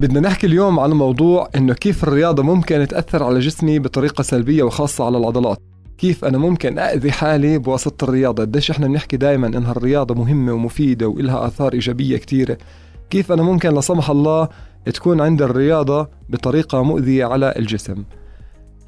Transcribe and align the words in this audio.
بدنا 0.00 0.20
نحكي 0.20 0.46
اليوم 0.46 0.80
عن 0.80 0.90
موضوع 0.90 1.48
إنه 1.56 1.74
كيف 1.74 2.04
الرياضة 2.04 2.42
ممكن 2.42 2.86
تأثر 2.88 3.22
على 3.22 3.38
جسمي 3.38 3.78
بطريقة 3.78 4.22
سلبية 4.22 4.62
وخاصة 4.62 5.04
على 5.04 5.18
العضلات. 5.18 5.58
كيف 5.98 6.24
أنا 6.24 6.38
ممكن 6.38 6.78
أذي 6.78 7.12
حالي 7.12 7.58
بواسطة 7.58 8.04
الرياضة؟ 8.04 8.42
قديش 8.42 8.70
إحنا 8.70 8.86
بنحكي 8.86 9.16
دائما 9.16 9.46
إنها 9.46 9.72
الرياضة 9.72 10.14
مهمة 10.14 10.52
ومفيدة 10.52 11.08
وإلها 11.08 11.46
آثار 11.46 11.72
إيجابية 11.72 12.16
كثيرة 12.16 12.58
كيف 13.10 13.32
أنا 13.32 13.42
ممكن 13.42 13.74
لا 13.74 13.80
سمح 13.80 14.10
الله 14.10 14.48
تكون 14.94 15.20
عند 15.20 15.42
الرياضة 15.42 16.08
بطريقة 16.28 16.82
مؤذية 16.82 17.24
على 17.24 17.54
الجسم؟ 17.56 18.04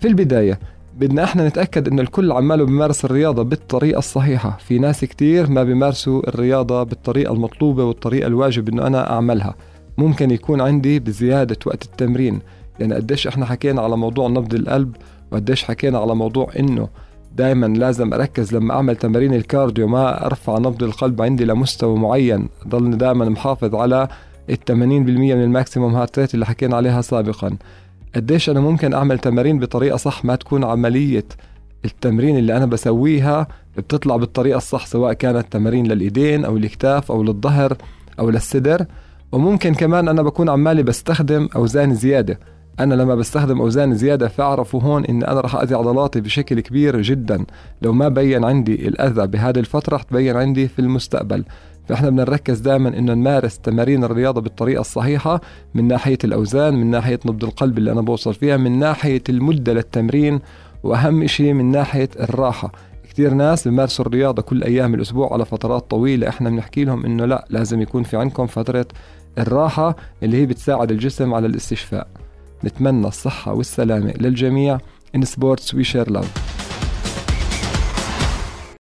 في 0.01 0.09
البداية 0.09 0.59
بدنا 0.97 1.25
إحنا 1.25 1.49
نتأكد 1.49 1.89
انه 1.89 2.03
الكل 2.03 2.33
عماله 2.33 2.65
بيمارس 2.65 3.05
الرياضة 3.05 3.43
بالطريقة 3.43 3.99
الصحيحة. 3.99 4.59
في 4.61 4.79
ناس 4.79 5.05
كتير 5.05 5.51
ما 5.51 5.65
بيمارسوا 5.65 6.29
الرياضة 6.29 6.83
بالطريقة 6.83 7.33
المطلوبة 7.33 7.85
والطريقة 7.85 8.27
الواجب 8.27 8.69
إنه 8.69 8.87
أنا 8.87 9.13
أعملها. 9.13 9.55
ممكن 9.99 10.31
يكون 10.31 10.61
عندي 10.61 10.99
بزيادة 10.99 11.57
وقت 11.67 11.85
التمرين. 11.85 12.41
لأن 12.79 12.93
قديش 12.93 13.27
إحنا 13.27 13.47
حكينا 13.47 13.83
على 13.83 13.97
موضوع 13.97 14.29
نبض 14.29 14.55
القلب 14.55 14.97
وقديش 15.31 15.65
حكينا 15.65 15.99
على 15.99 16.15
موضوع 16.15 16.51
إنه 16.59 16.89
دائما 17.37 17.67
لازم 17.67 18.15
أركز 18.15 18.55
لما 18.55 18.75
أعمل 18.75 18.97
تمارين 18.97 19.35
ال 19.35 19.42
cardio 19.42 19.89
ما 19.89 20.27
أرفع 20.27 20.59
نبض 20.59 20.83
القلب 20.83 21.23
عندي 21.23 21.45
لمستوى 21.45 21.99
معين. 21.99 22.49
ضلني 22.69 22.97
دائما 22.97 23.29
محافظ 23.29 23.75
على 23.75 24.09
ال 24.51 24.59
80% 24.65 24.73
من 24.73 25.43
ال 25.43 25.49
maximum 25.49 25.95
heart 25.95 26.19
rate 26.19 26.35
اللي 26.35 26.47
حكينا 26.47 26.77
عليها 26.77 27.01
سابقا. 27.01 27.57
قديش 28.15 28.51
أنا 28.51 28.61
ممكن 28.61 28.95
أعمل 28.95 29.19
تمارين 29.19 29.59
بطريقة 29.59 29.97
صح 29.97 30.25
ما 30.25 30.37
تكون 30.37 30.65
عملية 30.65 31.25
التمرين 31.85 32.37
اللي 32.37 32.57
أنا 32.57 32.67
بسويها 32.67 33.49
بتطلع 33.77 34.17
بالطريقة 34.17 34.57
الصح 34.57 34.87
سواء 34.87 35.13
كانت 35.13 35.53
تمارين 35.53 35.87
للإيدين 35.87 36.45
أو 36.45 36.57
الكتاف 36.57 37.13
أو 37.13 37.23
للظهر 37.23 37.77
أو 38.19 38.31
للصدر. 38.31 38.87
وممكن 39.33 39.75
كمان 39.75 40.09
أنا 40.09 40.23
بكون 40.23 40.49
عمالي 40.49 40.83
بستخدم 40.83 41.49
أوزان 41.57 41.95
زيادة. 41.95 42.39
أنا 42.81 42.95
لما 42.95 43.15
بستخدم 43.15 43.61
أوزان 43.61 43.95
زيادة 43.95 44.29
فأعرفوا 44.29 44.81
هون 44.81 45.05
ان 45.05 45.23
أنا 45.23 45.41
راح 45.41 45.57
أذي 45.57 45.75
عضلاتي 45.75 46.21
بشكل 46.21 46.61
كبير 46.61 47.03
جدا. 47.03 47.45
لو 47.83 47.93
ما 47.93 48.09
بين 48.09 48.45
عندي 48.45 48.89
الأذى 48.89 49.27
بهذه 49.27 49.59
الفترة 49.59 49.95
رح 49.97 50.03
تبين 50.03 50.37
عندي 50.37 50.69
في 50.69 50.79
المستقبل. 50.79 51.45
فإحنا 51.89 52.11
بدنا 52.11 52.23
نركز 52.25 52.61
دائما 52.61 52.89
إنه 52.89 53.15
نمارس 53.15 53.59
تمارين 53.59 54.05
الرياضة 54.05 54.41
بالطريقة 54.41 54.81
الصحيحة 54.81 55.41
من 55.75 55.89
ناحية 55.89 56.19
الأوزان 56.25 56.75
من 56.75 56.91
ناحية 56.91 57.21
نبض 57.27 57.45
القلب 57.45 57.79
اللي 57.79 57.93
أنا 57.93 58.01
بوصل 58.01 58.35
فيها 58.35 58.57
من 58.57 58.79
ناحية 58.79 59.23
المدة 59.29 59.73
للتمرين 59.73 60.41
وأهم 60.83 61.27
شيء 61.27 61.53
من 61.53 61.71
ناحية 61.71 62.09
الراحة. 62.21 62.73
كثير 63.11 63.35
ناس 63.35 63.69
بيمارسوا 63.69 64.07
الرياضة 64.07 64.43
كل 64.43 64.63
أيام 64.63 64.95
الأسبوع 64.95 65.33
على 65.33 65.45
فترات 65.45 65.91
طويلة. 65.91 66.29
إحنا 66.29 66.51
بنحكي 66.51 66.85
لهم 66.85 67.05
إنه 67.05 67.25
لا 67.25 67.47
لازم 67.51 67.81
يكون 67.81 68.03
في 68.03 68.17
عندكم 68.17 68.47
فترة 68.47 68.87
الراحة 69.39 69.97
اللي 70.23 70.37
هي 70.37 70.47
بتساعد 70.47 70.91
الجسم 70.91 71.35
على 71.35 71.47
الاستشفاء. 71.47 72.09
نتمنى 72.65 73.07
الصحة 73.07 73.53
والسلامة 73.53 74.15
للجميع. 74.21 74.79
In 75.17 75.21
sports 75.21 75.75
we 75.75 75.85
share 75.85 76.11
love. 76.11 76.42